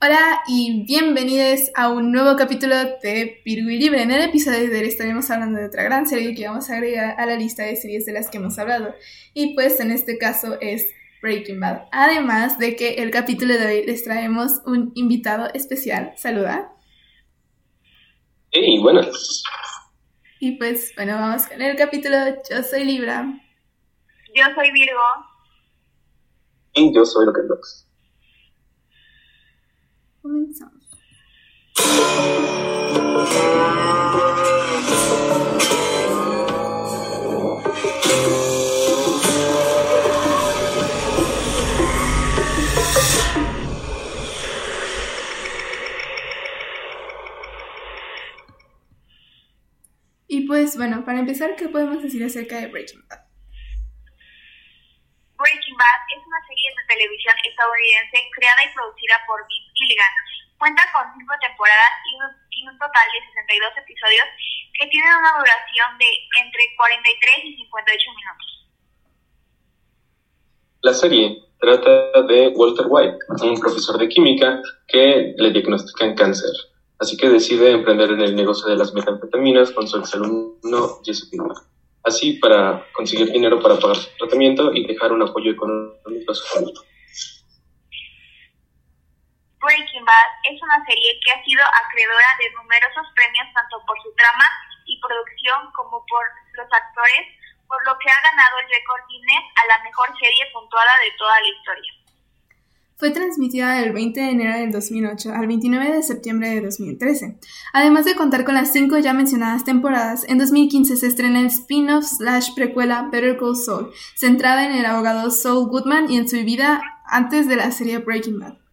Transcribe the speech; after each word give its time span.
Hola 0.00 0.42
y 0.46 0.84
bienvenidos 0.84 1.72
a 1.74 1.90
un 1.90 2.12
nuevo 2.12 2.36
capítulo 2.36 2.76
de 3.02 3.42
Virgo 3.44 3.68
y 3.68 3.80
Libre. 3.80 4.00
En 4.00 4.12
el 4.12 4.22
episodio 4.22 4.70
de 4.70 4.78
hoy 4.78 4.86
estaremos 4.86 5.28
hablando 5.28 5.58
de 5.58 5.66
otra 5.66 5.82
gran 5.82 6.06
serie 6.06 6.36
que 6.36 6.46
vamos 6.46 6.70
a 6.70 6.74
agregar 6.74 7.18
a 7.18 7.26
la 7.26 7.34
lista 7.34 7.64
de 7.64 7.74
series 7.74 8.06
de 8.06 8.12
las 8.12 8.30
que 8.30 8.38
hemos 8.38 8.56
hablado. 8.60 8.94
Y 9.34 9.54
pues 9.54 9.80
en 9.80 9.90
este 9.90 10.16
caso 10.16 10.56
es 10.60 10.86
Breaking 11.20 11.58
Bad. 11.58 11.88
Además 11.90 12.60
de 12.60 12.76
que 12.76 13.02
el 13.02 13.10
capítulo 13.10 13.54
de 13.54 13.66
hoy 13.66 13.86
les 13.86 14.04
traemos 14.04 14.62
un 14.66 14.92
invitado 14.94 15.48
especial. 15.52 16.12
Saluda. 16.16 16.72
Hey, 18.52 18.78
buenas. 18.80 19.42
Y 20.38 20.58
pues 20.58 20.92
bueno, 20.94 21.14
vamos 21.14 21.48
con 21.48 21.60
el 21.60 21.76
capítulo. 21.76 22.16
Yo 22.48 22.62
soy 22.62 22.84
Libra. 22.84 23.26
Yo 24.32 24.44
soy 24.54 24.70
Virgo. 24.70 25.02
Y 26.74 26.94
yo 26.94 27.04
soy 27.04 27.26
Lokendox. 27.26 27.87
Y 50.30 50.46
pues 50.46 50.76
bueno, 50.76 51.04
para 51.04 51.20
empezar, 51.20 51.56
¿qué 51.56 51.68
podemos 51.68 52.02
decir 52.02 52.22
acerca 52.22 52.60
de 52.60 52.66
Breaking 52.66 53.00
Bad? 53.08 53.24
Breaking 55.38 55.76
Bad 55.76 56.00
es 56.14 56.26
una 56.26 56.40
serie 56.46 56.68
de 56.76 56.94
televisión 56.94 57.34
estadounidense 57.48 58.18
creada 58.36 58.64
y 58.64 58.74
producida 58.74 59.16
por 59.26 59.46
Vince 59.48 59.67
Gilligan. 59.88 60.14
Cuenta 60.58 60.82
con 60.92 61.06
cinco 61.16 61.34
temporadas 61.40 61.92
y 62.04 62.66
un 62.68 62.76
total 62.76 63.06
de 63.08 63.24
62 63.32 63.72
episodios 63.78 64.26
que 64.76 64.86
tienen 64.88 65.16
una 65.16 65.32
duración 65.38 65.96
de 65.98 66.10
entre 66.44 66.62
43 66.76 67.44
y 67.44 67.56
58 67.56 68.10
minutos. 68.12 68.48
La 70.82 70.92
serie 70.92 71.42
trata 71.60 72.22
de 72.22 72.48
Walter 72.54 72.86
White, 72.88 73.18
un 73.42 73.58
profesor 73.58 73.98
de 73.98 74.08
química 74.08 74.60
que 74.86 75.34
le 75.36 75.50
diagnostican 75.50 76.14
cáncer, 76.14 76.50
así 77.00 77.16
que 77.16 77.28
decide 77.28 77.72
emprender 77.72 78.10
en 78.10 78.20
el 78.20 78.36
negocio 78.36 78.68
de 78.68 78.76
las 78.76 78.92
metanfetaminas 78.94 79.72
con 79.72 79.88
su 79.88 79.98
exalumno 79.98 81.00
Jesse 81.04 81.28
Pinkman. 81.30 81.56
Así 82.04 82.34
para 82.34 82.86
conseguir 82.92 83.30
dinero 83.32 83.60
para 83.60 83.78
pagar 83.78 83.96
su 83.96 84.08
tratamiento 84.18 84.72
y 84.72 84.86
dejar 84.86 85.12
un 85.12 85.22
apoyo 85.22 85.50
económico 85.50 86.32
a 86.32 86.34
su 86.34 86.46
familia. 86.46 86.80
Breaking 89.60 90.04
Bad 90.04 90.30
es 90.46 90.62
una 90.62 90.78
serie 90.86 91.18
que 91.18 91.30
ha 91.32 91.42
sido 91.42 91.62
acreedora 91.66 92.30
de 92.38 92.50
numerosos 92.54 93.06
premios 93.14 93.46
tanto 93.54 93.82
por 93.86 93.98
su 94.02 94.14
trama 94.14 94.46
y 94.86 95.00
producción 95.00 95.70
como 95.74 95.98
por 96.06 96.24
los 96.54 96.68
actores, 96.70 97.26
por 97.66 97.82
lo 97.86 97.98
que 97.98 98.10
ha 98.10 98.20
ganado 98.22 98.54
el 98.62 98.70
récord 98.70 99.02
Guinness 99.10 99.46
a 99.58 99.62
la 99.66 99.78
mejor 99.82 100.08
serie 100.18 100.46
puntuada 100.52 100.94
de 101.02 101.10
toda 101.18 101.40
la 101.40 101.48
historia. 101.48 101.92
Fue 102.98 103.10
transmitida 103.10 103.74
del 103.74 103.92
20 103.92 104.20
de 104.20 104.30
enero 104.30 104.58
del 104.58 104.72
2008 104.72 105.30
al 105.32 105.46
29 105.46 105.92
de 105.92 106.02
septiembre 106.02 106.48
de 106.50 106.62
2013. 106.62 107.38
Además 107.72 108.04
de 108.04 108.16
contar 108.16 108.44
con 108.44 108.54
las 108.54 108.72
cinco 108.72 108.98
ya 108.98 109.12
mencionadas 109.12 109.64
temporadas, 109.64 110.24
en 110.28 110.38
2015 110.38 110.96
se 110.96 111.06
estrena 111.06 111.38
el 111.38 111.46
spin-off 111.46 112.04
slash 112.04 112.54
precuela 112.56 113.08
Better 113.12 113.38
Call 113.38 113.54
Saul, 113.54 113.92
centrada 114.16 114.66
en 114.66 114.72
el 114.72 114.84
abogado 114.84 115.30
Saul 115.30 115.68
Goodman 115.68 116.10
y 116.10 116.16
en 116.16 116.28
su 116.28 116.36
vida 116.38 116.82
antes 117.04 117.46
de 117.46 117.54
la 117.54 117.70
serie 117.70 117.98
Breaking 117.98 118.40
Bad. 118.40 118.67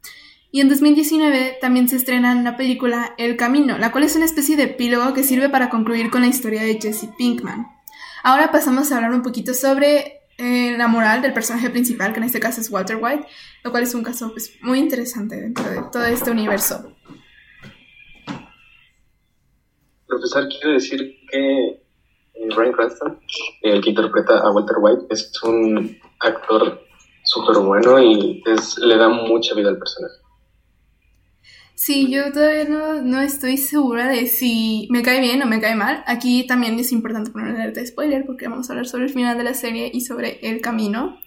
Y 0.55 0.61
en 0.61 0.69
2019 0.69 1.57
también 1.59 1.89
se 1.89 1.97
estrena 1.97 2.33
la 2.41 2.55
película 2.55 3.13
El 3.17 3.35
Camino, 3.35 3.77
la 3.77 3.91
cual 3.91 4.05
es 4.05 4.15
una 4.15 4.23
especie 4.23 4.55
de 4.55 4.63
epílogo 4.63 5.13
que 5.13 5.21
sirve 5.21 5.49
para 5.49 5.69
concluir 5.69 6.09
con 6.09 6.21
la 6.21 6.27
historia 6.27 6.63
de 6.63 6.79
Jesse 6.81 7.09
Pinkman. 7.17 7.67
Ahora 8.23 8.53
pasamos 8.53 8.89
a 8.89 8.95
hablar 8.95 9.11
un 9.11 9.21
poquito 9.21 9.53
sobre 9.53 10.21
eh, 10.37 10.77
la 10.77 10.87
moral 10.87 11.21
del 11.21 11.33
personaje 11.33 11.69
principal, 11.69 12.13
que 12.13 12.19
en 12.19 12.23
este 12.23 12.39
caso 12.39 12.61
es 12.61 12.69
Walter 12.69 12.97
White, 13.01 13.27
lo 13.65 13.71
cual 13.71 13.83
es 13.83 13.93
un 13.95 14.01
caso 14.01 14.31
pues, 14.31 14.57
muy 14.61 14.79
interesante 14.79 15.35
dentro 15.35 15.69
de 15.69 15.81
todo 15.91 16.05
este 16.05 16.31
universo. 16.31 16.89
Profesor, 20.07 20.47
quiero 20.47 20.71
decir 20.71 21.17
que 21.29 21.67
eh, 21.67 22.55
Bryan 22.55 22.71
Cranston, 22.71 23.19
el 23.61 23.81
que 23.81 23.89
interpreta 23.89 24.39
a 24.39 24.51
Walter 24.51 24.77
White, 24.79 25.07
es 25.09 25.33
un 25.43 25.99
actor 26.21 26.81
súper 27.25 27.57
bueno 27.57 27.99
y 28.01 28.41
le 28.77 28.95
da 28.95 29.09
mucha 29.09 29.53
vida 29.53 29.67
al 29.67 29.79
personaje. 29.79 30.24
Sí, 31.75 32.09
yo 32.09 32.31
todavía 32.31 32.63
no, 32.63 33.01
no 33.01 33.21
estoy 33.21 33.57
segura 33.57 34.07
de 34.07 34.27
si 34.27 34.87
me 34.89 35.03
cae 35.03 35.19
bien 35.19 35.43
o 35.43 35.45
me 35.45 35.59
cae 35.59 35.75
mal. 35.75 36.03
Aquí 36.07 36.47
también 36.47 36.79
es 36.79 36.93
importante 36.93 37.31
poner 37.31 37.53
alerta 37.53 37.81
de 37.81 37.87
spoiler 37.87 38.25
porque 38.25 38.47
vamos 38.47 38.69
a 38.69 38.73
hablar 38.73 38.87
sobre 38.87 39.05
el 39.05 39.09
final 39.11 39.37
de 39.37 39.43
la 39.43 39.53
serie 39.53 39.91
y 39.93 40.01
sobre 40.01 40.39
el 40.41 40.61
camino. 40.61 41.19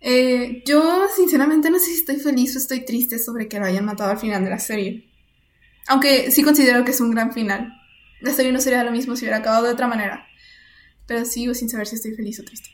Eh, 0.00 0.62
yo 0.64 1.06
sinceramente 1.14 1.70
no 1.70 1.80
sé 1.80 1.86
si 1.86 1.94
estoy 1.94 2.16
feliz 2.16 2.54
o 2.54 2.58
estoy 2.58 2.84
triste 2.84 3.18
sobre 3.18 3.48
que 3.48 3.58
lo 3.58 3.64
hayan 3.64 3.84
matado 3.84 4.12
al 4.12 4.18
final 4.18 4.44
de 4.44 4.50
la 4.50 4.60
serie. 4.60 5.10
Aunque 5.88 6.30
sí 6.30 6.44
considero 6.44 6.84
que 6.84 6.92
es 6.92 7.00
un 7.00 7.10
gran 7.10 7.32
final. 7.32 7.72
La 8.20 8.32
serie 8.32 8.52
no 8.52 8.60
sería 8.60 8.84
lo 8.84 8.92
mismo 8.92 9.16
si 9.16 9.24
hubiera 9.24 9.38
acabado 9.38 9.64
de 9.64 9.72
otra 9.72 9.88
manera. 9.88 10.26
Pero 11.06 11.24
sigo 11.24 11.52
sin 11.52 11.68
saber 11.68 11.88
si 11.88 11.96
estoy 11.96 12.14
feliz 12.14 12.38
o 12.38 12.44
triste. 12.44 12.70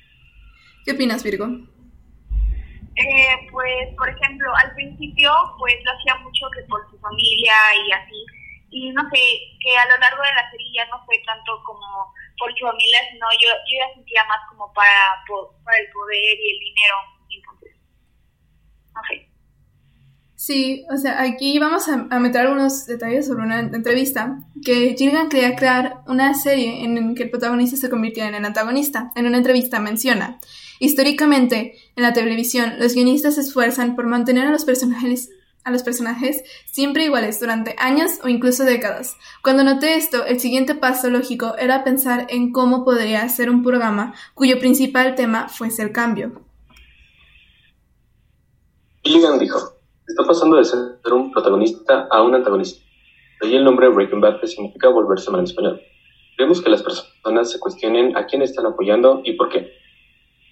¿Qué 0.84 0.92
opinas, 0.92 1.22
Virgo? 1.22 1.75
Eh, 2.96 3.48
pues, 3.52 3.94
por 3.96 4.08
ejemplo, 4.08 4.48
al 4.56 4.74
principio, 4.74 5.30
pues 5.58 5.74
lo 5.84 5.92
hacía 5.92 6.16
mucho 6.24 6.48
que 6.50 6.62
por 6.64 6.80
su 6.90 6.98
familia 6.98 7.54
y 7.84 7.92
así. 7.92 8.20
Y 8.70 8.90
no 8.92 9.02
sé, 9.12 9.20
que 9.60 9.76
a 9.76 9.86
lo 9.86 9.96
largo 9.98 10.22
de 10.22 10.34
la 10.34 10.50
serie 10.50 10.72
ya 10.74 10.86
no 10.86 11.04
fue 11.04 11.20
tanto 11.26 11.62
como 11.64 12.12
por 12.38 12.52
su 12.56 12.64
familia, 12.64 12.98
sino 13.12 13.26
yo, 13.40 13.48
yo 13.68 13.78
ya 13.80 13.94
sentía 13.94 14.24
más 14.24 14.40
como 14.48 14.72
para, 14.72 15.22
el 15.78 15.92
poder 15.92 16.36
y 16.40 16.50
el 16.52 16.58
dinero. 16.60 17.16
Sí, 20.46 20.86
o 20.92 20.96
sea, 20.96 21.22
aquí 21.22 21.58
vamos 21.58 21.88
a, 21.88 22.06
a, 22.08 22.20
meter 22.20 22.42
algunos 22.42 22.86
detalles 22.86 23.26
sobre 23.26 23.42
una 23.42 23.58
entrevista 23.58 24.38
que 24.64 24.94
Gilligan 24.96 25.28
quería 25.28 25.56
crear 25.56 26.02
una 26.06 26.34
serie 26.34 26.84
en 26.84 26.94
la 26.94 27.14
que 27.14 27.24
el 27.24 27.30
protagonista 27.30 27.76
se 27.76 27.90
convirtiera 27.90 28.28
en 28.28 28.36
el 28.36 28.44
antagonista. 28.44 29.10
En 29.16 29.26
una 29.26 29.38
entrevista 29.38 29.80
menciona, 29.80 30.38
históricamente, 30.78 31.74
en 31.96 32.02
la 32.02 32.12
televisión, 32.12 32.74
los 32.78 32.94
guionistas 32.94 33.36
se 33.36 33.42
esfuerzan 33.42 33.96
por 33.96 34.06
mantener 34.06 34.46
a 34.46 34.50
los 34.50 34.64
personajes 34.64 35.30
a 35.66 35.72
los 35.72 35.82
personajes 35.82 36.44
siempre 36.64 37.04
iguales 37.04 37.40
durante 37.40 37.74
años 37.78 38.20
o 38.22 38.28
incluso 38.28 38.62
décadas. 38.62 39.16
Cuando 39.42 39.64
noté 39.64 39.96
esto, 39.96 40.24
el 40.24 40.38
siguiente 40.38 40.76
paso 40.76 41.10
lógico 41.10 41.56
era 41.58 41.82
pensar 41.82 42.28
en 42.30 42.52
cómo 42.52 42.84
podría 42.84 43.28
ser 43.28 43.50
un 43.50 43.64
programa 43.64 44.14
cuyo 44.34 44.60
principal 44.60 45.16
tema 45.16 45.48
fuese 45.48 45.82
el 45.82 45.90
cambio. 45.90 46.40
Gilligan 49.02 49.40
dijo, 49.40 49.58
está 50.06 50.22
pasando 50.24 50.56
de 50.56 50.64
ser 50.64 50.78
un 51.12 51.32
protagonista 51.32 52.06
a 52.12 52.22
un 52.22 52.36
antagonista. 52.36 52.84
De 53.40 53.48
ahí 53.48 53.56
el 53.56 53.64
nombre 53.64 53.88
Breaking 53.88 54.20
Bad 54.20 54.40
que 54.40 54.46
significa 54.46 54.88
volverse 54.88 55.32
mal 55.32 55.40
en 55.40 55.46
español. 55.46 55.80
Queremos 56.36 56.62
que 56.62 56.70
las 56.70 56.82
personas 56.84 57.50
se 57.50 57.58
cuestionen 57.58 58.16
a 58.16 58.26
quién 58.26 58.42
están 58.42 58.66
apoyando 58.66 59.20
y 59.24 59.32
por 59.32 59.48
qué. 59.48 59.72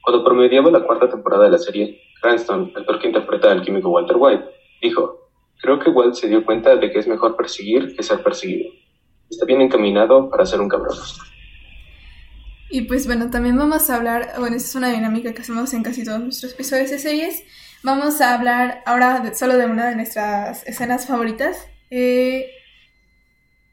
Cuando 0.05 0.23
promediaba 0.23 0.71
la 0.71 0.85
cuarta 0.85 1.09
temporada 1.09 1.45
de 1.45 1.51
la 1.51 1.59
serie, 1.59 1.99
Cranston, 2.21 2.73
actor 2.77 2.99
que 3.01 3.07
interpreta 3.07 3.51
al 3.51 3.63
químico 3.63 3.89
Walter 3.89 4.17
White, 4.19 4.45
dijo, 4.83 5.31
creo 5.63 5.79
que 5.79 5.89
Walt 5.89 6.15
se 6.15 6.29
dio 6.29 6.45
cuenta 6.45 6.77
de 6.77 6.93
que 6.93 6.99
es 6.99 7.09
mejor 7.09 7.37
perseguir 7.37 7.97
que 7.97 8.03
ser 8.03 8.23
perseguido. 8.23 8.71
Está 9.31 9.47
bien 9.47 9.63
encaminado 9.63 10.29
para 10.29 10.45
ser 10.45 10.61
un 10.61 10.69
cabrón. 10.69 10.97
Y 12.69 12.83
pues 12.83 13.07
bueno, 13.07 13.31
también 13.31 13.57
vamos 13.57 13.89
a 13.89 13.97
hablar, 13.97 14.33
bueno, 14.39 14.57
esa 14.57 14.67
es 14.67 14.75
una 14.75 14.91
dinámica 14.91 15.33
que 15.33 15.41
hacemos 15.41 15.73
en 15.73 15.83
casi 15.83 16.05
todos 16.05 16.21
nuestros 16.21 16.53
episodios 16.53 16.91
de 16.91 16.99
series. 16.99 17.43
Vamos 17.83 18.21
a 18.21 18.35
hablar 18.35 18.83
ahora 18.85 19.21
de, 19.21 19.35
solo 19.35 19.57
de 19.57 19.65
una 19.65 19.89
de 19.89 19.97
nuestras 19.97 20.67
escenas 20.67 21.07
favoritas. 21.07 21.67
Eh, 21.91 22.51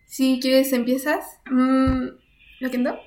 si 0.06 0.40
quieres, 0.42 0.72
empiezas. 0.72 1.42
Mm, 1.50 2.08
¿Lo 2.62 2.72
que 2.72 2.78
no? 2.78 2.98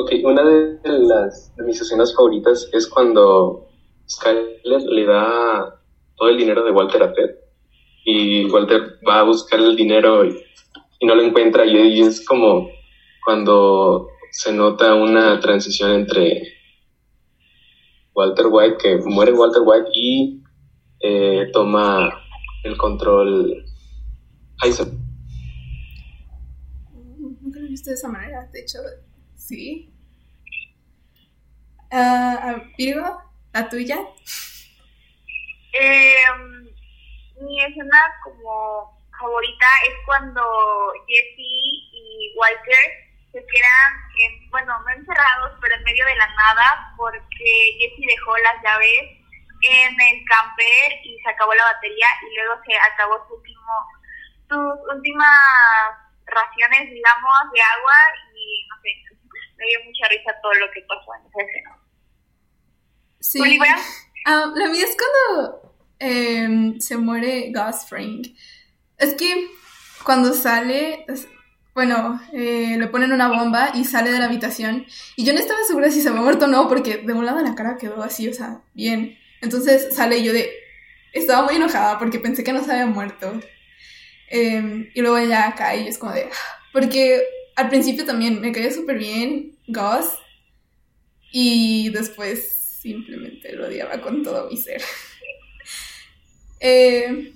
Ok, 0.00 0.12
una 0.22 0.44
de, 0.44 0.78
las, 0.84 1.56
de 1.56 1.64
mis 1.64 1.80
escenas 1.80 2.14
favoritas 2.14 2.70
es 2.72 2.86
cuando 2.86 3.66
Skyler 4.08 4.82
le 4.82 5.04
da 5.04 5.82
todo 6.14 6.28
el 6.28 6.38
dinero 6.38 6.62
de 6.62 6.70
Walter 6.70 7.02
a 7.02 7.12
Ted 7.12 7.30
y 8.04 8.48
Walter 8.48 9.00
va 9.06 9.18
a 9.18 9.22
buscar 9.24 9.58
el 9.58 9.74
dinero 9.74 10.24
y, 10.24 10.40
no 11.04 11.16
lo 11.16 11.22
encuentra 11.22 11.66
y, 11.66 11.76
y, 11.76 12.02
es 12.02 12.24
como 12.24 12.68
cuando 13.24 14.06
se 14.30 14.52
nota 14.52 14.94
una 14.94 15.40
transición 15.40 15.90
entre 15.90 16.44
Walter 18.14 18.46
White, 18.48 18.76
que 18.80 18.98
muere 18.98 19.32
Walter 19.32 19.62
White 19.64 19.90
y 19.92 20.44
eh, 21.00 21.48
toma 21.52 22.08
el 22.62 22.76
control 22.76 23.64
Heisenberg. 24.62 24.96
Nunca 27.40 27.58
lo 27.58 27.66
he 27.66 27.70
visto 27.70 27.90
de 27.90 27.94
esa 27.94 28.08
manera, 28.08 28.48
de 28.52 28.60
hecho, 28.60 28.78
sí. 29.38 29.94
Uh, 31.90 32.60
Virgo, 32.76 33.22
la 33.54 33.68
tuya. 33.68 33.96
Eh, 35.72 36.24
mi 37.40 37.62
escena 37.62 37.98
como 38.22 38.98
favorita 39.18 39.66
es 39.88 39.94
cuando 40.04 40.42
Jesse 41.06 41.38
y 41.38 42.34
Walter 42.36 43.08
se 43.32 43.38
quedan, 43.38 43.92
en, 44.20 44.50
bueno, 44.50 44.78
no 44.80 44.90
encerrados, 44.90 45.58
pero 45.60 45.74
en 45.74 45.84
medio 45.84 46.04
de 46.04 46.16
la 46.16 46.26
nada, 46.34 46.94
porque 46.96 47.78
Jesse 47.78 48.06
dejó 48.06 48.36
las 48.38 48.62
llaves 48.62 49.18
en 49.62 50.00
el 50.00 50.24
camper 50.24 50.92
y 51.04 51.18
se 51.22 51.30
acabó 51.30 51.54
la 51.54 51.64
batería 51.64 52.06
y 52.22 52.34
luego 52.36 52.62
se 52.64 52.76
acabó 52.76 53.26
su 53.26 53.34
último, 53.34 53.72
sus 54.48 54.94
últimas 54.94 55.40
raciones, 56.26 56.90
digamos, 56.90 57.52
de 57.52 57.60
agua 57.60 57.98
y 58.34 58.66
no 58.68 58.76
sé, 58.82 59.17
me 59.58 59.66
dio 59.66 59.84
mucha 59.84 60.08
risa 60.08 60.32
todo 60.40 60.54
lo 60.54 60.70
que 60.70 60.80
pasó 60.82 61.14
en 61.14 61.26
esa 61.26 61.42
escena. 61.42 61.78
Sí. 63.20 63.58
Ah, 64.24 64.52
la 64.54 64.68
mía 64.68 64.84
es 64.84 64.96
cuando 64.96 65.74
em, 65.98 66.80
se 66.80 66.96
muere 66.96 67.52
Gus 67.52 67.86
Frank. 67.88 68.28
Es 68.96 69.14
que 69.14 69.48
cuando 70.04 70.32
sale, 70.32 71.04
bueno, 71.74 72.20
eh, 72.32 72.76
le 72.78 72.86
ponen 72.88 73.12
una 73.12 73.28
bomba 73.28 73.72
y 73.74 73.84
sale 73.84 74.12
de 74.12 74.18
la 74.18 74.26
habitación. 74.26 74.86
Y 75.16 75.24
yo 75.24 75.32
no 75.32 75.40
estaba 75.40 75.58
segura 75.66 75.90
si 75.90 76.00
se 76.00 76.08
había 76.08 76.20
muerto 76.20 76.44
o 76.44 76.48
no, 76.48 76.68
porque 76.68 76.98
de 76.98 77.12
un 77.12 77.26
lado 77.26 77.40
la 77.40 77.54
cara 77.54 77.76
quedó 77.78 78.02
así, 78.02 78.28
o 78.28 78.34
sea, 78.34 78.60
bien. 78.74 79.18
Entonces 79.40 79.94
sale 79.94 80.22
yo 80.22 80.32
de... 80.32 80.50
Estaba 81.12 81.44
muy 81.44 81.56
enojada 81.56 81.98
porque 81.98 82.18
pensé 82.18 82.44
que 82.44 82.52
no 82.52 82.62
se 82.62 82.70
había 82.70 82.86
muerto. 82.86 83.40
Em, 84.30 84.90
y 84.94 85.00
luego 85.00 85.18
ya 85.20 85.54
cae 85.54 85.82
y 85.82 85.88
es 85.88 85.98
como 85.98 86.12
de... 86.12 86.24
Ah", 86.24 86.58
porque 86.72 87.22
al 87.58 87.68
principio 87.68 88.04
también 88.04 88.40
me 88.40 88.52
caía 88.52 88.72
súper 88.72 88.98
bien 88.98 89.56
Gus. 89.66 90.06
Y 91.30 91.90
después 91.90 92.78
simplemente 92.80 93.52
lo 93.52 93.66
odiaba 93.66 94.00
con 94.00 94.22
todo 94.22 94.48
mi 94.48 94.56
ser. 94.56 94.80
eh, 96.60 97.34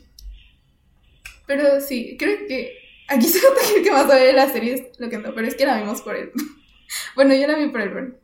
pero 1.47 1.81
sí, 1.81 2.17
creo 2.19 2.47
que 2.47 2.83
Aquí 3.13 3.27
se 3.29 3.41
nota 3.43 3.61
que 3.61 3.79
el 3.79 3.85
que 3.85 3.91
más 3.91 4.07
sabe 4.07 4.27
de 4.27 4.33
la 4.33 4.49
serie 4.49 4.75
es 4.75 5.01
lo 5.01 5.09
que 5.11 5.19
no, 5.19 5.35
pero 5.35 5.47
es 5.47 5.55
que 5.55 5.67
la 5.67 5.79
vimos 5.79 6.03
por 6.03 6.17
él. 6.17 6.33
bueno, 7.15 7.35
yo 7.35 7.47
la 7.47 7.57
vi 7.57 7.69
por 7.69 7.81
él, 7.81 8.15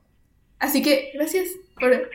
Así 0.59 0.83
que 0.83 1.13
gracias 1.15 1.49
por 1.79 2.11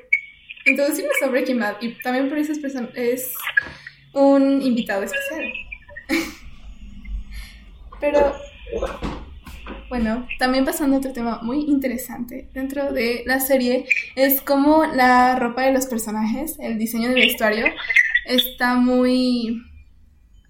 introducirnos 0.66 1.16
a 1.24 1.28
Breaking 1.28 1.60
Bad 1.60 1.78
y 1.82 1.94
también 2.02 2.28
por 2.28 2.38
personas. 2.60 2.92
Es 2.94 3.34
un 4.14 4.62
invitado 4.62 5.04
especial. 5.04 5.54
pero 8.02 8.36
bueno, 9.94 10.28
también 10.40 10.66
pasando 10.66 10.98
otro 10.98 11.14
tema 11.14 11.42
muy 11.44 11.66
interesante 11.66 12.50
dentro 12.52 12.92
de 12.92 13.22
la 13.28 13.40
serie 13.40 13.86
es 14.16 14.42
como 14.42 14.86
la 14.88 15.36
ropa 15.36 15.62
de 15.62 15.72
los 15.72 15.86
personajes, 15.86 16.56
el 16.58 16.80
diseño 16.80 17.10
del 17.10 17.20
vestuario 17.20 17.68
está 18.26 18.74
muy 18.74 19.62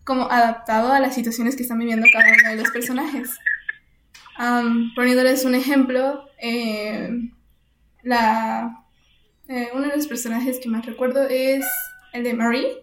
como 0.05 0.31
adaptado 0.31 0.93
a 0.93 1.01
las 1.01 1.13
situaciones 1.13 1.57
que 1.57 1.63
están 1.63 1.79
viviendo 1.79 2.07
cada 2.13 2.31
uno 2.31 2.51
de 2.51 2.55
los 2.55 2.71
personajes. 2.71 3.31
poniéndoles 4.95 5.43
un 5.43 5.55
ejemplo, 5.55 6.23
eh, 6.37 7.09
la, 8.01 8.85
eh, 9.49 9.71
uno 9.73 9.89
de 9.89 9.97
los 9.97 10.07
personajes 10.07 10.57
que 10.61 10.69
más 10.69 10.85
recuerdo 10.85 11.27
es 11.27 11.65
el 12.13 12.23
de 12.23 12.33
Marie, 12.33 12.77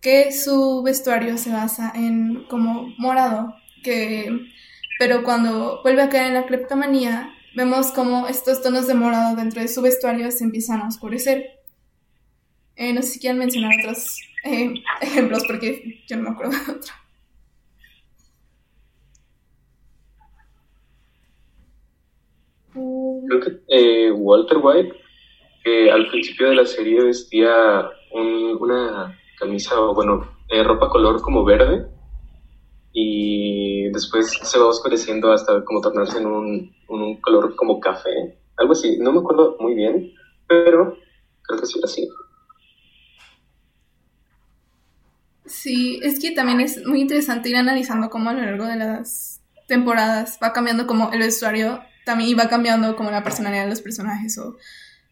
que 0.00 0.30
su 0.30 0.80
vestuario 0.84 1.36
se 1.38 1.50
basa 1.50 1.90
en 1.92 2.44
como 2.44 2.86
morado, 2.98 3.56
que, 3.82 4.52
pero 5.02 5.24
cuando 5.24 5.82
vuelve 5.82 6.00
a 6.02 6.08
caer 6.08 6.28
en 6.28 6.34
la 6.34 6.46
cleptomanía, 6.46 7.34
vemos 7.56 7.90
como 7.90 8.28
estos 8.28 8.62
tonos 8.62 8.86
de 8.86 8.94
morado 8.94 9.34
dentro 9.34 9.60
de 9.60 9.66
su 9.66 9.82
vestuario 9.82 10.30
se 10.30 10.44
empiezan 10.44 10.80
a 10.80 10.86
oscurecer. 10.86 11.58
Eh, 12.76 12.92
no 12.92 13.02
sé 13.02 13.08
si 13.08 13.18
quieren 13.18 13.40
mencionar 13.40 13.72
otros 13.80 14.20
eh, 14.44 14.74
ejemplos 15.00 15.42
porque 15.44 16.04
yo 16.06 16.18
no 16.18 16.22
me 16.22 16.30
acuerdo 16.30 16.52
de 16.52 16.72
otro. 16.72 16.92
Creo 23.26 23.40
que 23.40 23.60
eh, 23.66 24.12
Walter 24.12 24.58
White, 24.62 24.94
al 25.90 26.06
principio 26.10 26.50
de 26.50 26.54
la 26.54 26.64
serie 26.64 27.02
vestía 27.02 27.90
una 28.12 29.18
camisa, 29.36 29.74
bueno, 29.96 30.30
ropa 30.64 30.88
color 30.90 31.20
como 31.22 31.44
verde, 31.44 31.88
y 32.92 33.71
después 33.92 34.30
se 34.42 34.58
va 34.58 34.66
oscureciendo 34.66 35.32
hasta 35.32 35.64
como 35.64 35.80
tornarse 35.80 36.18
en 36.18 36.26
un, 36.26 36.74
un 36.88 37.20
color 37.20 37.54
como 37.56 37.80
café, 37.80 38.38
algo 38.56 38.72
así, 38.72 38.98
no 38.98 39.12
me 39.12 39.20
acuerdo 39.20 39.56
muy 39.60 39.74
bien, 39.74 40.12
pero 40.48 40.96
creo 41.42 41.60
que 41.60 41.66
sí 41.66 41.78
era 41.78 41.86
así. 41.86 42.08
Sí, 45.44 46.00
es 46.02 46.18
que 46.20 46.30
también 46.30 46.60
es 46.60 46.84
muy 46.86 47.00
interesante 47.00 47.48
ir 47.50 47.56
analizando 47.56 48.10
cómo 48.10 48.30
a 48.30 48.32
lo 48.32 48.42
largo 48.42 48.64
de 48.66 48.76
las 48.76 49.40
temporadas 49.66 50.38
va 50.42 50.52
cambiando 50.52 50.86
como 50.86 51.12
el 51.12 51.20
vestuario 51.20 51.82
también 52.04 52.30
y 52.30 52.34
va 52.34 52.48
cambiando 52.48 52.96
como 52.96 53.10
la 53.10 53.22
personalidad 53.22 53.64
de 53.64 53.70
los 53.70 53.80
personajes 53.80 54.38
o 54.38 54.56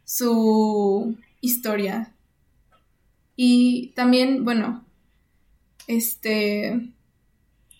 su 0.04 1.16
historia. 1.40 2.12
Y 3.36 3.92
también, 3.94 4.44
bueno, 4.44 4.84
este 5.86 6.92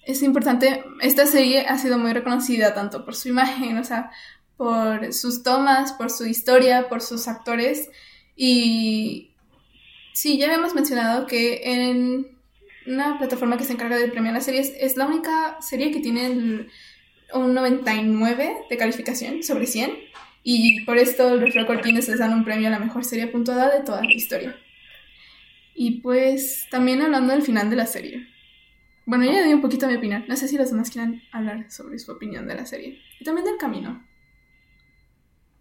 es 0.04 0.22
importante, 0.22 0.84
esta 1.00 1.26
serie 1.26 1.66
ha 1.66 1.78
sido 1.78 1.98
muy 1.98 2.12
reconocida 2.12 2.74
tanto 2.74 3.04
por 3.04 3.14
su 3.14 3.28
imagen, 3.28 3.78
o 3.78 3.84
sea, 3.84 4.10
por 4.56 5.12
sus 5.12 5.42
tomas, 5.42 5.92
por 5.92 6.10
su 6.10 6.26
historia, 6.26 6.88
por 6.88 7.00
sus 7.00 7.28
actores 7.28 7.88
y 8.42 9.32
sí, 10.14 10.38
ya 10.38 10.46
habíamos 10.46 10.74
mencionado 10.74 11.26
que 11.26 11.60
en 11.64 12.26
una 12.86 13.18
plataforma 13.18 13.58
que 13.58 13.64
se 13.64 13.74
encarga 13.74 13.98
de 13.98 14.08
premiar 14.08 14.32
las 14.32 14.46
series. 14.46 14.72
Es 14.80 14.96
la 14.96 15.06
única 15.06 15.58
serie 15.60 15.90
que 15.90 16.00
tiene 16.00 16.66
un 17.34 17.54
99 17.54 18.56
de 18.70 18.76
calificación 18.78 19.42
sobre 19.42 19.66
100. 19.66 19.92
Y 20.42 20.86
por 20.86 20.96
esto 20.96 21.36
los 21.36 21.52
Record 21.52 21.84
Guinness 21.84 22.08
les 22.08 22.18
dan 22.18 22.32
un 22.32 22.44
premio 22.44 22.68
a 22.68 22.70
la 22.70 22.78
mejor 22.78 23.04
serie 23.04 23.26
puntuada 23.26 23.76
de 23.76 23.84
toda 23.84 24.02
la 24.02 24.12
historia. 24.12 24.56
Y 25.74 26.00
pues 26.00 26.66
también 26.70 27.02
hablando 27.02 27.34
del 27.34 27.42
final 27.42 27.68
de 27.68 27.76
la 27.76 27.86
serie. 27.86 28.26
Bueno, 29.10 29.24
ya 29.24 29.42
di 29.42 29.52
un 29.52 29.60
poquito 29.60 29.88
mi 29.88 29.96
opinión. 29.96 30.24
No 30.28 30.36
sé 30.36 30.46
si 30.46 30.56
los 30.56 30.70
demás 30.70 30.88
quieran 30.88 31.20
hablar 31.32 31.68
sobre 31.68 31.98
su 31.98 32.12
opinión 32.12 32.46
de 32.46 32.54
la 32.54 32.64
serie. 32.64 33.02
Y 33.18 33.24
también 33.24 33.44
del 33.44 33.58
camino. 33.58 33.90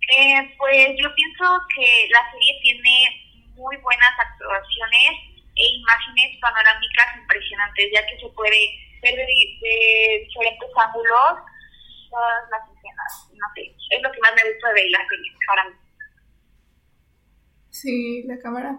Eh, 0.05 0.53
pues 0.55 0.89
yo 1.01 1.09
pienso 1.15 1.45
que 1.73 2.06
la 2.13 2.29
serie 2.29 2.53
tiene 2.61 3.09
muy 3.57 3.75
buenas 3.77 4.13
actuaciones 4.21 5.41
e 5.57 5.65
imágenes 5.65 6.37
panorámicas 6.39 7.18
impresionantes, 7.18 7.89
ya 7.91 8.06
que 8.06 8.19
se 8.21 8.29
puede 8.37 8.61
ver 9.01 9.15
de, 9.18 10.25
diferentes 10.29 10.69
ángulos 10.77 11.41
todas 12.11 12.44
las 12.53 12.61
escenas. 12.69 13.33
No 13.33 13.47
sé, 13.56 13.73
es 13.89 14.01
lo 14.03 14.11
que 14.11 14.21
más 14.21 14.33
me 14.37 14.45
gusta 14.45 14.73
de 14.73 14.89
la 14.91 15.01
serie 15.09 15.33
para 15.47 15.63
mí. 15.65 15.75
Sí, 17.71 18.23
la 18.27 18.37
cámara 18.37 18.77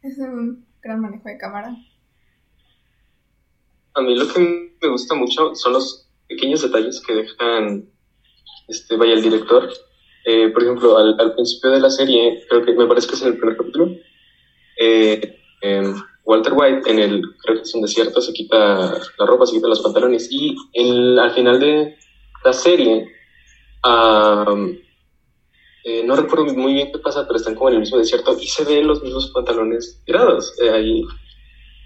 es 0.00 0.16
un 0.16 0.66
gran 0.80 1.02
manejo 1.02 1.28
de 1.28 1.36
cámara. 1.36 1.76
A 3.96 4.02
mí 4.02 4.14
lo 4.14 4.28
que 4.28 4.40
me 4.40 4.88
gusta 4.88 5.14
mucho 5.14 5.54
son 5.54 5.72
los 5.72 6.06
pequeños 6.28 6.62
detalles 6.62 7.02
que 7.06 7.14
dejan 7.14 7.88
este, 8.68 8.96
vaya 8.96 9.14
el 9.14 9.22
director. 9.22 9.72
Eh, 10.24 10.48
por 10.48 10.62
ejemplo, 10.62 10.98
al, 10.98 11.34
principio 11.34 11.70
de 11.70 11.80
la 11.80 11.88
serie, 11.88 12.44
creo 12.48 12.64
que 12.64 12.72
me 12.72 12.86
parece 12.86 13.08
que 13.08 13.14
es 13.14 13.22
en 13.22 13.28
el 13.28 13.38
primer 13.38 13.56
capítulo, 13.56 13.90
eh, 14.78 15.38
em, 15.62 15.94
Walter 16.24 16.52
White 16.54 16.90
en 16.90 16.98
el, 16.98 17.22
creo 17.42 17.56
que 17.56 17.62
es 17.62 17.74
un 17.74 17.82
desierto, 17.82 18.20
se 18.20 18.32
quita 18.32 19.00
la 19.18 19.26
ropa, 19.26 19.46
se 19.46 19.54
quita 19.54 19.68
los 19.68 19.80
pantalones 19.80 20.28
y 20.30 20.56
al 21.20 21.30
final 21.30 21.60
de 21.60 21.96
la 22.44 22.52
serie, 22.52 23.06
eh, 25.84 26.02
no 26.04 26.16
recuerdo 26.16 26.52
muy 26.54 26.74
bien 26.74 26.90
qué 26.90 26.98
pasa, 26.98 27.24
pero 27.26 27.36
están 27.36 27.54
como 27.54 27.68
en 27.68 27.76
el 27.76 27.80
mismo 27.82 27.98
desierto 27.98 28.36
y 28.40 28.48
se 28.48 28.64
ven 28.64 28.88
los 28.88 29.00
mismos 29.04 29.30
pantalones 29.32 30.02
tirados. 30.04 30.52
Ahí 30.72 31.04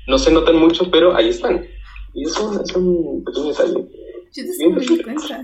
no 0.07 0.19
se 0.19 0.33
notan 0.33 0.57
mucho, 0.57 0.91
pero 0.91 1.15
ahí 1.15 1.29
están. 1.29 1.67
Y 2.15 2.25
eso 2.25 2.63
es 2.63 2.77
un 2.77 3.25
pequeño 3.25 3.49
detalle. 3.49 3.89
Yo 4.33 4.45
te 4.45 4.51
estoy 4.51 5.03
cuenta. 5.03 5.43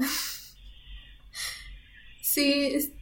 Sí, 2.23 2.71
es, 2.75 2.93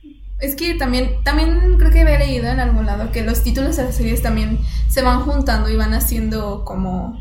es 0.40 0.56
que 0.56 0.74
también, 0.74 1.22
también 1.24 1.76
creo 1.78 1.90
que 1.90 2.00
había 2.00 2.18
leído 2.18 2.46
en 2.46 2.60
algún 2.60 2.86
lado 2.86 3.10
que 3.12 3.22
los 3.22 3.42
títulos 3.42 3.76
de 3.76 3.84
las 3.84 3.96
series 3.96 4.22
también 4.22 4.58
se 4.88 5.02
van 5.02 5.20
juntando 5.20 5.68
y 5.70 5.76
van 5.76 5.92
haciendo 5.92 6.64
como 6.64 7.18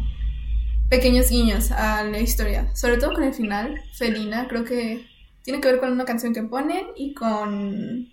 pequeños 0.89 1.29
guiños 1.29 1.71
a 1.71 2.03
la 2.03 2.19
historia. 2.19 2.69
Sobre 2.75 2.97
todo 2.97 3.13
con 3.13 3.23
el 3.23 3.33
final, 3.33 3.81
Felina, 3.93 4.47
creo 4.47 4.63
que 4.63 5.07
tiene 5.43 5.59
que 5.59 5.71
ver 5.71 5.79
con 5.79 5.91
una 5.91 6.05
canción 6.05 6.33
que 6.33 6.43
ponen 6.43 6.85
y 6.95 7.13
con 7.13 8.09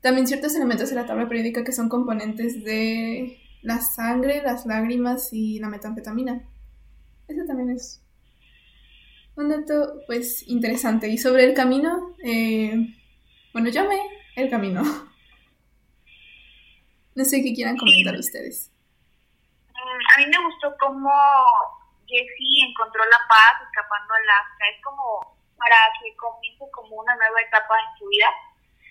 también 0.00 0.26
ciertos 0.26 0.54
elementos 0.54 0.90
de 0.90 0.96
la 0.96 1.06
tabla 1.06 1.28
periódica 1.28 1.64
que 1.64 1.72
son 1.72 1.88
componentes 1.88 2.62
de 2.62 3.38
la 3.62 3.80
sangre, 3.80 4.42
las 4.42 4.66
lágrimas 4.66 5.32
y 5.32 5.58
la 5.58 5.68
metanfetamina. 5.68 6.42
Eso 7.28 7.44
también 7.46 7.70
es 7.70 8.02
un 9.36 9.48
dato 9.48 10.00
pues 10.06 10.46
interesante. 10.48 11.08
Y 11.08 11.18
sobre 11.18 11.44
el 11.44 11.54
camino, 11.54 12.14
eh, 12.24 12.74
bueno, 13.52 13.70
yo 13.70 13.88
me 13.88 14.00
el 14.36 14.50
camino. 14.50 14.82
No 17.16 17.24
sé 17.24 17.44
qué 17.44 17.54
quieran 17.54 17.76
comentar 17.76 18.16
ustedes. 18.18 18.72
a 19.70 20.18
mí 20.18 20.26
me 20.26 20.44
gustó 20.46 20.74
cómo 20.80 21.14
Jessie 22.08 22.66
encontró 22.66 23.04
la 23.04 23.22
paz 23.30 23.62
escapando 23.62 24.14
a 24.14 24.18
Alaska. 24.18 24.64
Es 24.66 24.82
como 24.82 25.38
para 25.56 25.78
que 26.02 26.10
comience 26.16 26.64
como 26.72 26.96
una 26.96 27.14
nueva 27.14 27.40
etapa 27.40 27.74
en 27.78 27.98
su 28.00 28.08
vida. 28.08 28.26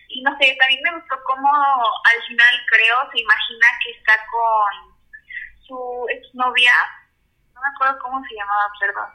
Y 0.08 0.22
no 0.24 0.32
sé, 0.40 0.56
también 0.58 0.80
me 0.84 0.96
gustó 0.96 1.20
cómo 1.26 1.50
al 1.52 2.20
final 2.30 2.54
creo 2.72 2.96
se 3.12 3.20
imagina 3.20 3.68
que 3.84 3.92
está 3.92 4.14
con 4.32 4.96
su 5.68 6.06
exnovia, 6.16 6.72
no 6.72 7.03
me 7.64 7.70
acuerdo 7.70 8.00
cómo 8.02 8.24
se 8.26 8.36
llamaba, 8.36 8.72
perdón, 8.80 9.10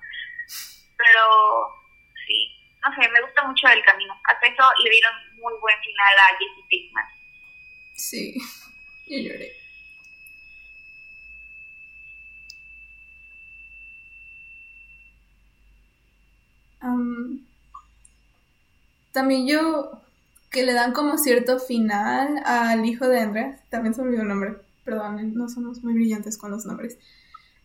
pero 0.97 1.23
sí, 2.27 2.51
no 2.83 2.95
sé, 2.95 3.09
me 3.11 3.21
gusta 3.21 3.45
mucho 3.45 3.69
el 3.69 3.85
camino. 3.85 4.15
Hasta 4.25 4.47
eso 4.47 4.63
le 4.83 4.91
dieron 4.91 5.13
muy 5.37 5.55
buen 5.61 5.77
final 5.81 6.15
a 6.19 6.39
Jessie 6.39 6.65
Pickman. 6.69 7.05
Sí, 7.95 8.35
yo 9.07 9.19
lloré. 9.19 9.53
también 19.13 19.49
yo 19.49 20.01
que 20.51 20.63
le 20.63 20.73
dan 20.73 20.93
como 20.93 21.19
cierto 21.19 21.59
final 21.59 22.41
al 22.45 22.85
hijo 22.87 23.09
de 23.09 23.19
Andrea, 23.21 23.61
también 23.69 23.93
se 23.93 24.01
olvidó 24.01 24.23
el 24.23 24.29
nombre, 24.29 24.57
perdón, 24.85 25.35
no 25.35 25.49
somos 25.49 25.83
muy 25.83 25.93
brillantes 25.95 26.39
con 26.39 26.51
los 26.53 26.65
nombres. 26.65 26.99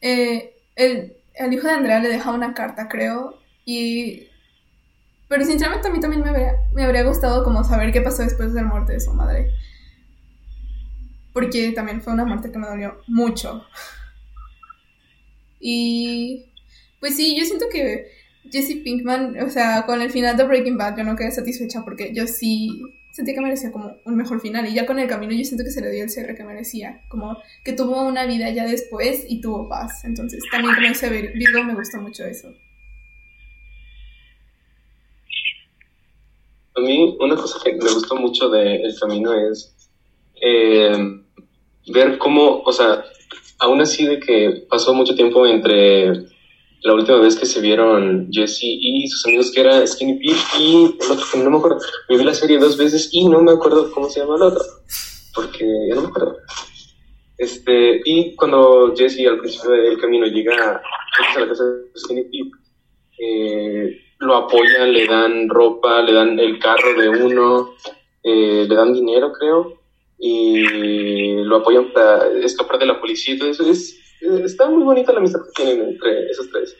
Eh, 0.01 0.52
el, 0.75 1.17
el, 1.33 1.53
hijo 1.53 1.67
de 1.67 1.73
Andrea 1.73 1.99
le 1.99 2.09
deja 2.09 2.31
una 2.31 2.53
carta, 2.53 2.87
creo, 2.87 3.39
y... 3.65 4.27
Pero 5.27 5.45
sinceramente 5.45 5.87
a 5.87 5.91
mí 5.91 5.99
también 5.99 6.21
me 6.21 6.29
habría, 6.29 6.55
me 6.73 6.83
habría 6.83 7.03
gustado 7.03 7.43
como 7.43 7.63
saber 7.63 7.91
qué 7.91 8.01
pasó 8.01 8.23
después 8.23 8.53
de 8.53 8.61
la 8.61 8.67
muerte 8.67 8.93
de 8.93 8.99
su 8.99 9.13
madre. 9.13 9.51
Porque 11.33 11.71
también 11.71 12.01
fue 12.01 12.13
una 12.13 12.25
muerte 12.25 12.51
que 12.51 12.59
me 12.59 12.67
dolió 12.67 13.01
mucho. 13.07 13.65
Y... 15.65 16.51
Pues 16.99 17.15
sí, 17.15 17.37
yo 17.39 17.45
siento 17.45 17.67
que 17.71 18.11
Jesse 18.51 18.81
Pinkman, 18.83 19.41
o 19.41 19.49
sea, 19.49 19.85
con 19.85 20.01
el 20.01 20.11
final 20.11 20.35
de 20.35 20.43
Breaking 20.43 20.77
Bad 20.77 20.97
yo 20.97 21.03
no 21.03 21.15
quedé 21.15 21.31
satisfecha 21.31 21.83
porque 21.83 22.13
yo 22.13 22.27
sí 22.27 22.81
sentí 23.13 23.35
que 23.35 23.41
merecía 23.41 23.71
como 23.71 23.95
un 24.05 24.15
mejor 24.15 24.41
final. 24.41 24.67
Y 24.67 24.73
ya 24.73 24.85
con 24.85 24.97
el 24.99 25.07
camino 25.07 25.33
yo 25.33 25.45
siento 25.45 25.63
que 25.63 25.69
se 25.69 25.81
le 25.81 25.91
dio 25.91 26.03
el 26.03 26.09
cierre 26.09 26.35
que 26.35 26.43
merecía, 26.43 27.01
como 27.09 27.37
que 27.63 27.73
tuvo 27.73 28.03
una 28.03 28.25
vida 28.25 28.49
ya 28.49 28.65
después 28.65 29.25
y 29.29 29.39
tuvo 29.39 29.69
paz, 29.69 30.03
entonces 30.03 30.43
también 30.51 30.75
como 30.75 30.87
ese 30.87 31.09
Virgo 31.09 31.63
me 31.63 31.75
gustó 31.75 32.01
mucho 32.01 32.25
eso. 32.25 32.49
A 36.75 36.81
mí 36.81 37.15
una 37.19 37.35
cosa 37.35 37.59
que 37.63 37.73
me 37.73 37.93
gustó 37.93 38.15
mucho 38.15 38.49
del 38.49 38.83
El 38.83 38.99
camino 38.99 39.31
es 39.31 39.75
eh, 40.41 41.21
ver 41.93 42.17
cómo, 42.17 42.63
o 42.65 42.73
sea, 42.73 43.03
aún 43.59 43.79
así 43.79 44.07
de 44.07 44.19
que 44.19 44.65
pasó 44.67 44.95
mucho 44.95 45.13
tiempo 45.13 45.45
entre 45.45 46.32
la 46.83 46.93
última 46.93 47.17
vez 47.19 47.37
que 47.37 47.45
se 47.45 47.61
vieron 47.61 48.27
Jesse 48.31 48.63
y 48.63 49.07
sus 49.07 49.25
amigos 49.25 49.51
que 49.51 49.61
era 49.61 49.87
Skinny 49.87 50.15
Pete 50.15 50.39
y 50.59 50.97
el 50.99 51.11
otro 51.11 51.25
que 51.31 51.39
no 51.39 51.49
me 51.49 51.57
acuerdo. 51.57 51.79
Me 52.09 52.17
vi 52.17 52.23
la 52.23 52.33
serie 52.33 52.59
dos 52.59 52.77
veces 52.77 53.09
y 53.11 53.27
no 53.27 53.41
me 53.41 53.53
acuerdo 53.53 53.89
cómo 53.91 54.09
se 54.09 54.19
llama 54.19 54.35
el 54.35 54.43
otro, 54.43 54.63
porque 55.33 55.65
ya 55.89 55.95
no 55.95 56.01
me 56.01 56.07
acuerdo. 56.07 56.37
Este, 57.37 58.01
y 58.03 58.35
cuando 58.35 58.93
Jesse 58.95 59.25
al 59.27 59.39
principio 59.39 59.71
del 59.71 59.97
camino 59.97 60.25
llega 60.27 60.81
a 61.35 61.39
la 61.39 61.47
casa 61.47 61.63
de 61.63 61.99
Skinny 61.99 62.23
Pete, 62.23 62.51
eh, 63.17 63.97
lo 64.19 64.35
apoyan, 64.35 64.91
le 64.91 65.07
dan 65.07 65.49
ropa, 65.49 66.01
le 66.01 66.13
dan 66.13 66.37
el 66.37 66.59
carro 66.59 66.99
de 66.99 67.09
uno, 67.09 67.75
eh, 68.23 68.65
le 68.67 68.75
dan 68.75 68.93
dinero 68.93 69.31
creo, 69.31 69.79
y 70.19 71.35
lo 71.43 71.57
apoyan 71.57 71.93
para 71.93 72.27
escapar 72.43 72.77
de 72.79 72.87
la 72.87 72.99
policía 72.99 73.35
y 73.35 73.39
todo 73.39 73.49
eso. 73.49 73.69
Es, 73.69 74.02
está 74.43 74.69
muy 74.69 74.83
bonita 74.83 75.11
la 75.11 75.19
amistad 75.19 75.39
que 75.45 75.63
tienen 75.63 75.89
entre 75.89 76.29
esos 76.29 76.49
tres. 76.49 76.77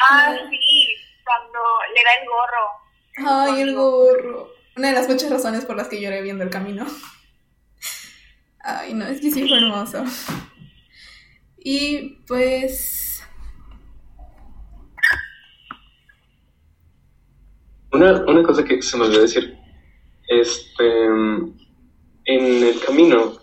Ah, 0.00 0.34
sí, 0.50 0.86
cuando 1.24 1.58
le 1.94 2.02
da 2.02 2.10
el 2.20 2.28
gorro. 2.28 3.54
Ay, 3.54 3.60
el 3.62 3.74
gorro. 3.74 4.52
Una 4.76 4.88
de 4.88 4.94
las 4.94 5.08
muchas 5.08 5.30
razones 5.30 5.64
por 5.64 5.76
las 5.76 5.88
que 5.88 6.00
lloré 6.00 6.22
viendo 6.22 6.44
el 6.44 6.50
camino. 6.50 6.86
Ay, 8.60 8.94
no, 8.94 9.06
es 9.06 9.20
que 9.20 9.30
sí 9.30 9.46
fue 9.46 9.58
hermoso. 9.58 10.04
Y 11.58 12.16
pues... 12.26 13.22
Una, 17.92 18.24
una 18.24 18.42
cosa 18.42 18.64
que 18.64 18.80
se 18.80 18.96
me 18.96 19.04
olvidó 19.04 19.22
decir. 19.22 19.56
Este... 20.28 21.06
En 22.24 22.62
el 22.64 22.80
camino 22.86 23.41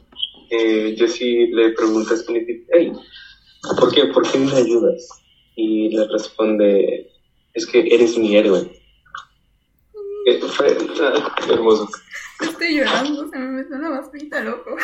eh, 0.50 0.96
Jesse 0.98 1.50
le 1.52 1.72
pregunta 1.72 2.14
a 2.14 2.18
Skinny 2.18 2.66
hey, 2.74 2.92
¿por 3.80 3.94
qué, 3.94 4.06
¿por 4.06 4.30
qué 4.30 4.38
me 4.38 4.52
ayudas? 4.54 5.08
Y 5.56 5.90
le 5.90 6.08
responde, 6.08 7.10
es 7.54 7.66
que 7.66 7.94
eres 7.94 8.18
mi 8.18 8.36
héroe. 8.36 8.72
Eh, 10.26 10.40
fue 10.40 10.78
ah, 11.02 11.36
hermoso. 11.50 11.90
Estoy 12.42 12.78
llorando, 12.78 13.30
se 13.30 13.38
me 13.38 13.48
metió 13.48 13.76
una 13.76 13.90
vasita, 13.90 14.42
loco. 14.42 14.78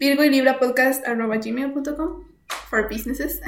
virgo 0.00 0.24
y 0.24 0.30
libra 0.30 0.58
podcast 0.58 1.06
arroba 1.06 1.36
gmail.com 1.36 2.24
for 2.68 2.88
businesses. 2.90 3.40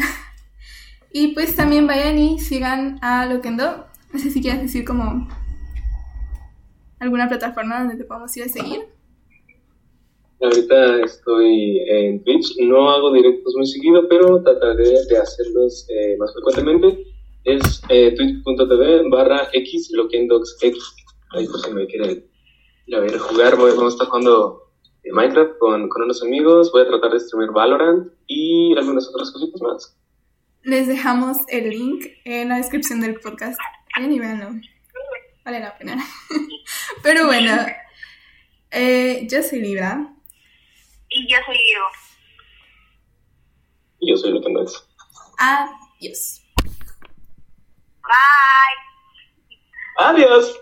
y 1.13 1.35
pues 1.35 1.57
también 1.57 1.89
vayan 1.89 2.21
y 2.21 2.39
sigan 2.39 3.01
a 3.03 3.27
Loquendo 3.27 3.93
no 4.15 4.21
sé 4.21 4.31
si 4.31 4.41
quieres 4.41 4.63
decir 4.63 4.85
como 4.85 5.27
alguna 7.01 7.29
plataforma 7.29 7.81
donde 7.81 7.97
te 7.97 8.05
podamos 8.05 8.35
ir 8.37 8.45
a 8.45 8.49
seguir. 8.49 8.83
Ahorita 10.41 11.01
estoy 11.01 11.81
en 11.89 12.23
Twitch, 12.23 12.57
no 12.61 12.91
hago 12.91 13.13
directos 13.13 13.55
muy 13.57 13.67
seguido, 13.67 14.09
pero 14.09 14.41
trataré 14.41 15.05
de 15.07 15.19
hacerlos 15.19 15.87
eh, 15.89 16.17
más 16.17 16.33
frecuentemente. 16.33 17.05
Es 17.43 17.83
eh, 17.89 18.15
twitch.tv 18.15 19.09
barra 19.11 19.49
x 19.53 19.91
x. 20.61 20.95
Ahí 21.31 21.47
por 21.49 21.61
si 21.61 21.73
me 21.73 21.87
quieren 21.87 22.25
ir 22.87 22.95
a 22.95 23.01
ver 23.01 23.19
jugar, 23.19 23.57
vamos 23.57 23.83
a 23.83 23.89
estar 23.89 24.07
jugando 24.07 24.63
Minecraft 25.13 25.59
con, 25.59 25.89
con 25.89 26.03
unos 26.03 26.23
amigos, 26.23 26.71
voy 26.71 26.83
a 26.83 26.87
tratar 26.87 27.11
de 27.11 27.19
streamer 27.19 27.51
Valorant 27.51 28.13
y 28.29 28.77
algunas 28.77 29.09
otras 29.09 29.33
cositas 29.33 29.61
más. 29.61 29.99
Les 30.63 30.87
dejamos 30.87 31.37
el 31.49 31.69
link 31.69 32.07
en 32.25 32.51
la 32.51 32.59
descripción 32.59 33.01
del 33.01 33.19
podcast. 33.21 33.59
Vayan 33.97 34.13
y 34.13 34.19
Vale 35.45 35.61
la 35.61 35.77
pena. 35.77 36.05
Pero 37.03 37.27
bueno, 37.27 37.67
eh, 38.71 39.27
yo 39.31 39.43
soy 39.43 39.61
Libra. 39.61 40.09
Y 41.11 41.31
yo 41.31 41.37
soy 41.45 41.57
Diego. 41.57 41.85
Y 44.01 44.11
yo 44.11 44.17
soy 44.17 44.33
es. 44.63 44.89
Adiós. 45.39 46.43
Bye. 48.03 48.79
Adiós. 49.99 50.61